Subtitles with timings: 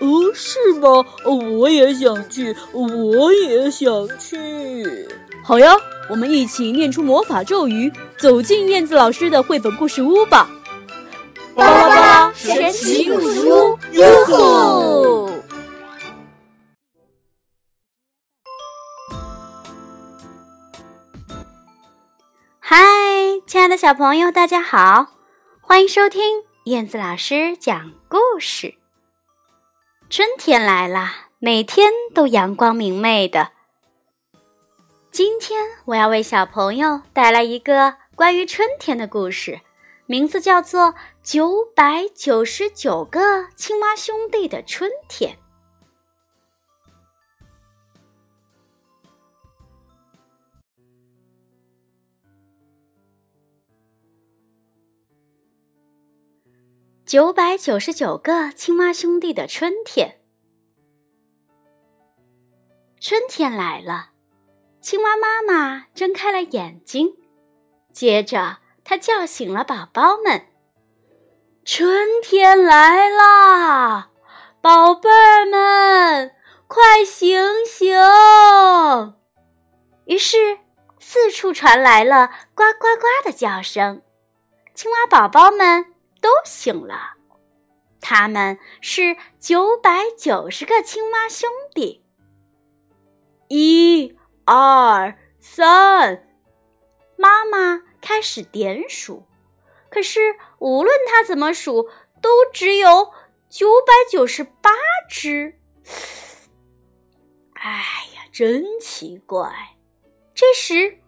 [0.00, 1.04] 哦，是吗？
[1.24, 5.08] 我也想去，我也想去。
[5.44, 5.74] 好呀，
[6.08, 10.48] 我们一起念出魔法咒语，走进燕子老师的绘本故事屋吧。
[11.54, 15.30] 巴拉巴神奇故事屋，哟吼！
[22.58, 22.78] 嗨，
[23.46, 25.08] 亲爱的小朋友，大家好，
[25.60, 26.22] 欢迎收听
[26.64, 28.81] 燕子老师讲故事。
[30.12, 33.52] 春天来了，每天都阳光明媚的。
[35.10, 39.62] 今天我要为小朋友带来一个关于春天的故事。
[40.04, 40.88] 名字叫做
[41.22, 45.32] 《九百九十九个青蛙兄弟的春天》。
[57.12, 60.18] 九百九十九个青蛙兄弟的春天，
[63.02, 64.12] 春天来了，
[64.80, 67.14] 青蛙妈妈睁开了眼睛，
[67.92, 68.60] 接着。
[68.82, 70.46] 他叫醒了宝宝们。
[71.66, 74.08] 春天来啦，
[74.62, 76.34] 宝贝儿们，
[76.66, 77.94] 快醒醒！
[80.06, 80.60] 于是，
[80.98, 84.00] 四处传来了呱呱呱的叫声，
[84.72, 85.91] 青蛙宝宝们
[86.22, 87.18] 都醒了。
[88.00, 92.02] 他们是九百九十个青蛙兄弟。
[93.48, 94.16] 一、
[94.46, 96.26] 二、三，
[97.18, 97.82] 妈妈。
[98.04, 99.22] 开始点数，
[99.88, 101.88] 可是无论他怎么数，
[102.20, 103.12] 都只有
[103.48, 104.72] 九百九十八
[105.08, 105.56] 只。
[107.52, 107.70] 哎
[108.16, 109.76] 呀，真奇怪！
[110.34, 110.98] 这时，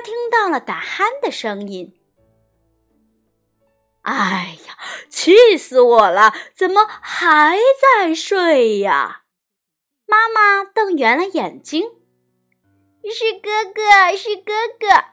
[0.00, 1.96] 听到了打鼾的声音。
[4.02, 4.78] 哎呀，
[5.10, 6.32] 气死我了！
[6.54, 9.24] 怎么还在睡呀？
[10.06, 11.90] 妈妈瞪圆了眼睛，
[13.12, 15.04] 是哥哥，是哥哥，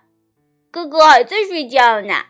[0.71, 2.25] 哥哥还在睡觉呢，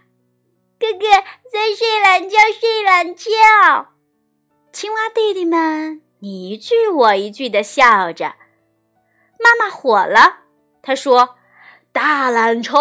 [0.80, 1.06] 哥哥
[1.52, 3.32] 在睡懒觉，睡懒觉。
[4.74, 8.36] 青蛙弟弟们你一句我一句的笑着，
[9.40, 10.40] 妈妈火了，
[10.82, 11.37] 她说
[11.98, 12.80] ：“大懒虫，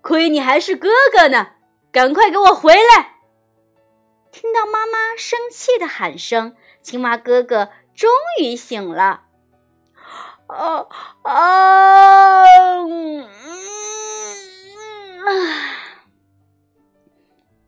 [0.00, 1.48] 亏你还是哥哥呢，
[1.92, 3.16] 赶快给我回来！”
[4.32, 7.68] 听到妈妈生气的喊声，青蛙哥哥。
[7.94, 8.08] 终
[8.40, 9.24] 于醒了，
[10.46, 10.86] 啊
[11.22, 12.44] 啊！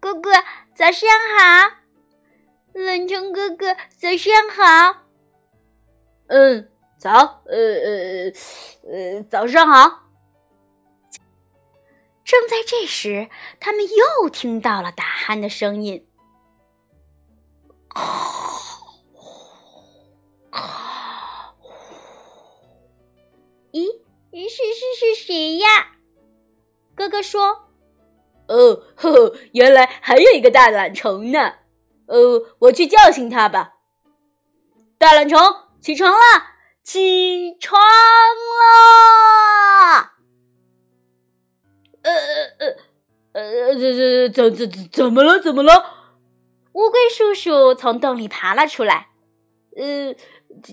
[0.00, 0.30] 哥哥，
[0.74, 1.70] 早上好，
[2.72, 5.02] 懒虫哥哥，早上好。
[6.28, 8.32] 嗯，早，呃呃
[8.90, 10.07] 呃，早上好。
[12.28, 16.06] 正在这时，他们又听到了打鼾的声音。
[23.72, 25.96] 咦，是是是谁呀？
[26.94, 27.70] 哥哥说
[28.48, 31.54] ：“哦，呵呵，原来还有一个大懒虫呢。
[32.08, 33.76] 呃，我去叫醒他吧。
[34.98, 35.38] 大懒虫，
[35.80, 36.18] 起床了，
[36.84, 37.80] 起床
[38.60, 40.17] 了。
[42.08, 42.66] 呃
[43.32, 45.40] 呃呃呃，这这怎怎怎么了？
[45.40, 45.72] 怎么了？
[46.72, 49.08] 乌龟叔叔从洞里爬了出来。
[49.76, 50.14] 呃，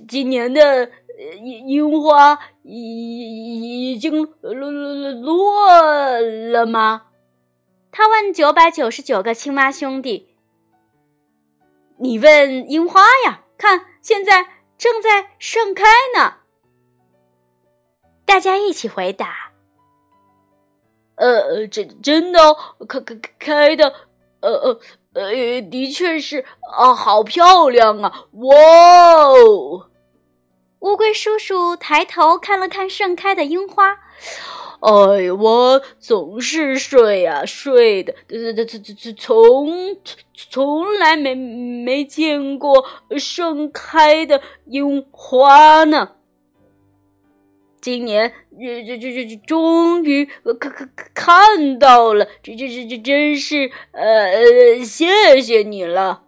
[0.07, 0.91] 今年的。”
[1.41, 7.03] 樱樱花已已经落落落了吗？
[7.89, 10.35] 他问九百九十九个青蛙兄弟。
[11.99, 13.45] 你问樱花呀？
[13.57, 14.45] 看，现在
[14.77, 16.39] 正在盛开呢。
[18.25, 19.44] 大家一起回答。
[21.15, 22.39] 呃，真真的
[22.87, 23.93] 开开开的，
[24.41, 24.79] 呃呃
[25.13, 26.43] 呃，的确是
[26.77, 28.25] 啊，好漂亮啊！
[28.33, 28.55] 哇
[29.23, 29.87] 哦！
[30.79, 33.97] 乌龟叔叔抬头看了看盛开的樱花，
[34.81, 39.97] 哎呀，我总是睡呀睡的，这这这这从
[40.33, 42.85] 从来没没见过
[43.17, 46.11] 盛开的樱花呢。
[47.85, 50.25] 今年这这这这终于
[50.59, 56.23] 看看看到了，这这这这真是呃，谢谢你了。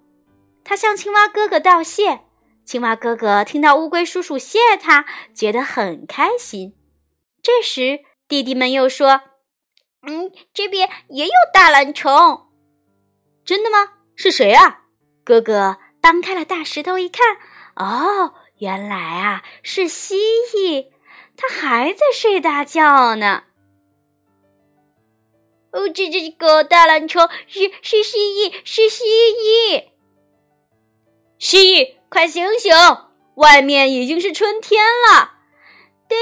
[0.63, 2.19] 他向青蛙哥哥道谢。
[2.63, 6.75] 青蛙哥哥听到乌龟叔叔谢他，觉得很开心。
[7.42, 9.21] 这时，弟弟们又说
[10.07, 12.51] ：“嗯，这边也有大懒虫。
[13.44, 13.94] 真的吗？
[14.15, 14.81] 是谁啊？”
[15.25, 17.38] 哥哥搬开了大石头一看，
[17.77, 20.18] 哦，原来啊是蜥
[20.56, 20.89] 蜴，
[21.38, 23.44] 他还在睡大觉呢。
[25.72, 29.86] 哦，这这个大懒虫是是蜥蜴，是蜥蜴，
[31.39, 31.98] 蜥蜴。
[32.10, 32.74] 快醒醒！
[33.36, 34.81] 外面已经是春天
[35.12, 35.34] 了，
[36.07, 36.18] 对，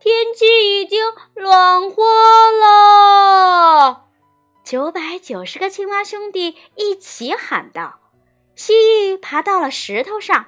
[0.00, 1.00] 天气已经
[1.36, 2.02] 暖和
[2.50, 4.08] 了。
[4.64, 8.00] 九百九十个青蛙兄弟一起喊道
[8.56, 10.46] ：“蜥蜴爬到了石头上。”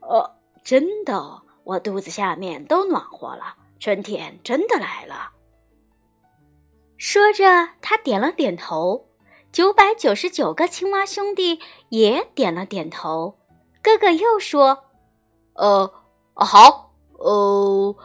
[0.00, 5.30] 哦，真的，我肚子下面都暖和了，春天真的来了。
[6.98, 7.44] 说着，
[7.80, 9.06] 他点了点头。
[9.52, 13.38] 九百九十九个青蛙兄弟也点了点头。
[13.82, 14.84] 哥哥又说
[15.54, 15.92] ：“呃，
[16.34, 17.96] 好，呃，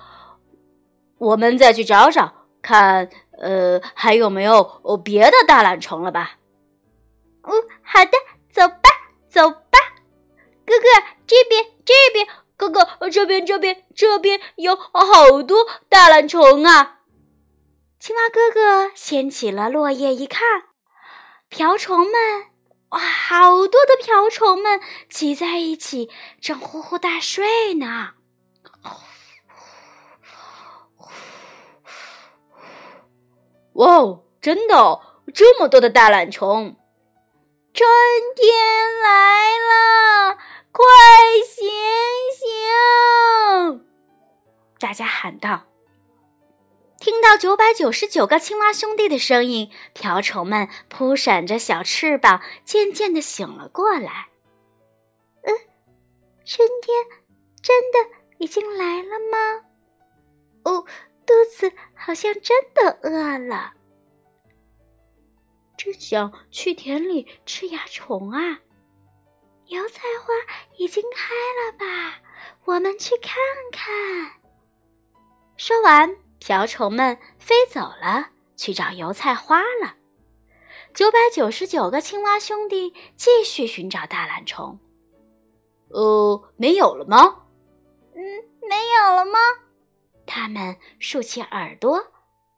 [1.17, 3.09] 我们再去找找，看，
[3.39, 4.63] 呃，还有没有
[5.03, 6.37] 别的大懒虫了吧
[7.41, 7.51] ？”“嗯，
[7.83, 8.11] 好的，
[8.51, 8.89] 走吧，
[9.27, 9.79] 走吧。”
[10.65, 10.85] 哥哥，
[11.25, 12.27] 这边，这边，
[12.57, 16.99] 哥哥，这边，这边，这边有好多大懒虫啊！
[17.99, 20.41] 青蛙哥哥掀起了落叶一看，
[21.49, 22.13] 瓢虫们。
[22.89, 24.79] 哇，好多的瓢虫们
[25.09, 26.09] 挤在一起，
[26.39, 28.11] 正呼呼大睡呢。
[33.73, 35.01] 哇哦，真的，
[35.33, 36.77] 这么多的大懒虫！
[37.73, 37.89] 春
[38.37, 39.34] 天来
[44.85, 45.63] 大家喊道。
[46.99, 54.27] 听到九百九十九个青蛙兄弟的声音，瓢虫们扑闪着小翅膀，渐渐的醒了过来。
[55.41, 55.57] 嗯，
[56.45, 57.03] 春天
[57.63, 57.97] 真的
[58.37, 59.65] 已经来了吗？
[60.65, 60.85] 哦，
[61.25, 63.73] 肚子好像真的饿了，
[65.75, 68.59] 真想去田里吃蚜虫啊！
[69.65, 70.31] 油菜花
[70.77, 72.21] 已经开了吧？
[72.65, 73.33] 我们去看
[73.71, 74.44] 看。
[75.57, 76.15] 说完。
[76.37, 79.95] 瓢虫们飞走了，去找油菜花了。
[80.93, 84.79] 九百九十九个青蛙兄弟继续寻找大懒虫。
[85.89, 87.47] 呃，没有了吗？
[88.13, 88.21] 嗯，
[88.69, 89.39] 没有了吗？
[90.27, 92.11] 他们竖起耳朵，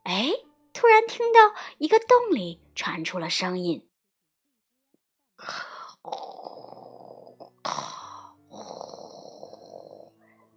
[0.04, 0.32] 哎，
[0.74, 3.88] 突然听到一个洞里传出了声音。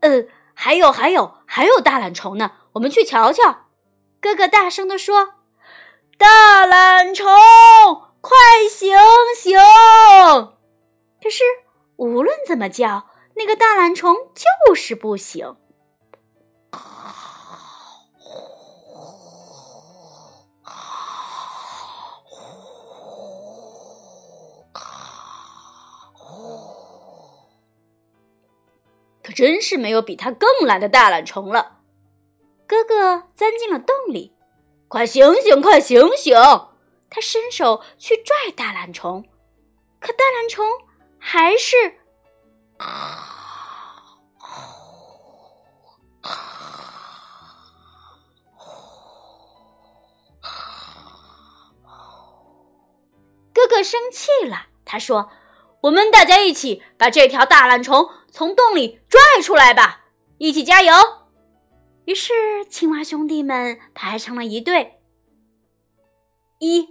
[0.00, 0.24] 呃，
[0.62, 2.52] 还有，还有，还有大懒虫呢。
[2.74, 3.68] 我们去瞧瞧，
[4.20, 5.36] 哥哥大声地说
[6.18, 7.26] ：“大懒虫，
[8.20, 8.36] 快
[8.70, 8.94] 醒
[9.38, 9.56] 醒！”
[11.22, 11.42] 可是
[11.96, 15.56] 无论怎么叫，那个大懒虫就是不醒。
[29.40, 31.78] 真是没有比他更懒的大懒虫了。
[32.66, 34.36] 哥哥钻进了洞里，
[34.86, 36.36] 快醒醒，快醒醒！
[37.08, 39.24] 他伸手去拽大懒虫，
[39.98, 40.66] 可大懒虫
[41.18, 41.74] 还是……
[53.54, 55.30] 哥哥生气了，他说
[55.84, 60.06] ：“我们大家一起把这条大懒虫从洞里拽出来吧，
[60.38, 60.92] 一起加油！”
[62.06, 65.00] 于是，青蛙兄弟们排成了一队，
[66.58, 66.88] 一、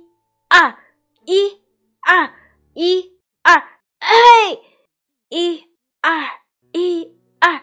[0.47, 0.77] 二、
[1.25, 1.61] 一、
[2.01, 2.33] 二、
[2.73, 4.63] 一、二，嘿，
[5.29, 5.65] 一、
[6.01, 6.39] 二、
[6.71, 7.61] 一、二、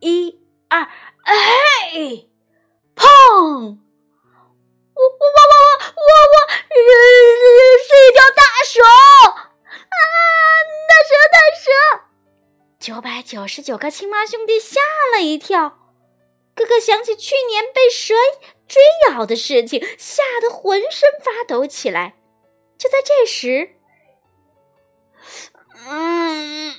[0.00, 0.84] 一、二，
[1.24, 2.30] 嘿，
[2.94, 3.04] 砰！
[4.94, 6.76] 我、我、我、我、我、我，是
[7.86, 9.96] 是一条大蛇啊！
[10.88, 11.64] 大蛇，大蛇！
[12.88, 14.80] 九百九十九个青蛙兄弟吓
[15.14, 15.78] 了一跳。
[16.54, 18.14] 哥哥想起去年被蛇
[18.66, 18.80] 追
[19.10, 22.14] 咬的事情，吓得浑身发抖起来。
[22.78, 23.76] 就在这时，
[25.86, 26.74] 嗯，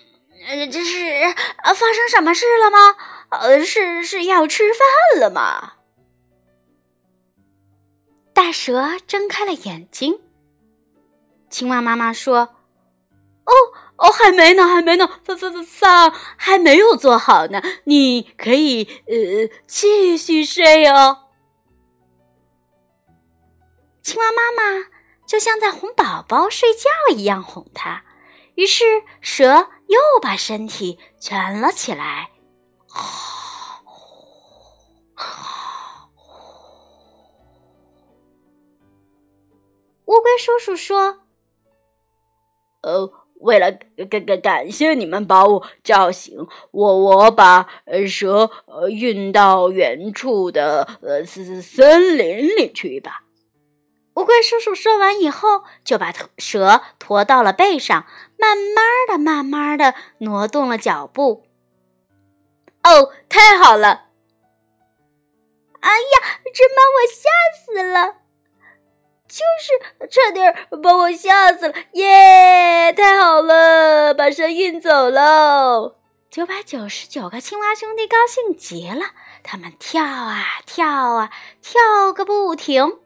[0.72, 1.36] 这是
[1.76, 2.96] 发生什么事了吗？
[3.30, 5.74] 呃，是是要吃饭了吗？
[8.34, 10.20] 大蛇睁开了眼睛。
[11.52, 12.56] 青蛙妈妈说
[13.46, 13.54] ：“哦
[14.00, 17.62] 哦，还没呢，还没呢，饭饭饭饭还没有做好呢。
[17.84, 21.26] 你可以呃继续睡哦。
[24.02, 24.88] 青蛙妈妈
[25.28, 28.04] 就像在哄宝宝睡觉一样哄它，
[28.56, 28.86] 于是
[29.20, 32.30] 蛇又把身体蜷了起来。
[40.06, 41.20] 乌龟叔叔说
[42.82, 43.72] ：“呃。”为了
[44.10, 47.68] 感感感谢你们把我叫醒，我我把
[48.08, 53.24] 蛇呃运到远处的呃森森林里去吧。
[54.16, 58.06] 乌龟叔叔说完以后，就把蛇驮到了背上，
[58.38, 61.46] 慢慢的、慢慢的挪动了脚步。
[62.84, 64.08] 哦，太好了！
[65.80, 68.16] 哎呀，真把我吓死了！
[69.30, 72.92] 就是差点把我吓死了，耶！
[72.94, 75.98] 太好了，把蛇运走喽！
[76.32, 79.06] 九百九十九个青蛙兄弟高兴极了，
[79.44, 81.30] 他们跳啊跳啊
[81.62, 83.00] 跳个不停。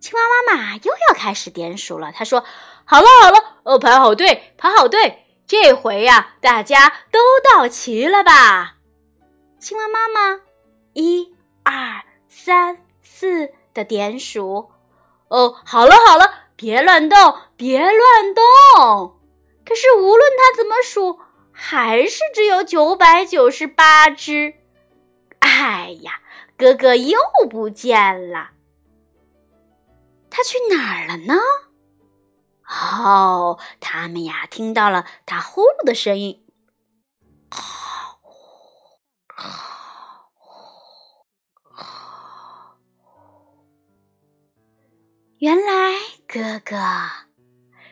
[0.00, 2.44] 青蛙妈妈又要开始点数了，她说
[2.84, 8.74] ：“好了好了，哦，排好队，排好队，这回呀，大家都到齐了吧？”
[9.58, 10.40] 青蛙妈妈，
[13.76, 14.70] 的点数，
[15.28, 19.20] 哦，好了好了，别乱动，别乱动。
[19.64, 21.20] 可是无论他怎么数，
[21.52, 24.54] 还是只有九百九十八只。
[25.40, 26.20] 哎呀，
[26.56, 27.18] 哥哥又
[27.50, 28.52] 不见了，
[30.30, 31.34] 他去哪儿了呢？
[32.68, 36.42] 哦，他们呀，听到了打呼噜的声音。
[45.38, 46.76] 原来哥哥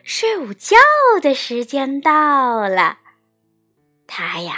[0.03, 0.77] 睡午觉
[1.21, 2.99] 的时间到了，
[4.07, 4.57] 他呀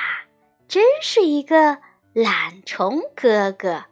[0.69, 1.79] 真是一个
[2.13, 3.87] 懒虫哥哥。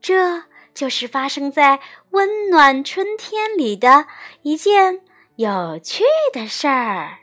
[0.00, 1.80] 这就是发生在
[2.12, 4.06] 温暖春天里的
[4.40, 5.02] 一件
[5.36, 7.18] 有趣的事儿。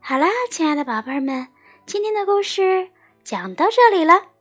[0.00, 1.48] 好啦，亲爱的宝贝儿们，
[1.84, 2.90] 今天的故事
[3.22, 4.33] 讲到这里了。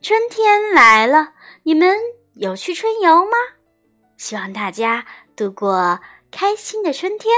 [0.00, 1.32] 春天来了，
[1.64, 1.98] 你们
[2.34, 3.32] 有去春游吗？
[4.16, 6.00] 希望大家度过
[6.30, 7.34] 开心的春天。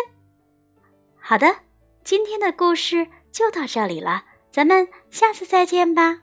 [1.19, 1.57] 好的，
[2.05, 6.19] 今天的故事就到这里了，咱们下次再见吧。